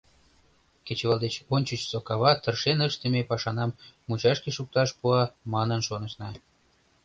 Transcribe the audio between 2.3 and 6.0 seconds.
тыршен ыштыме пашанам мучашке шукташ пуа манын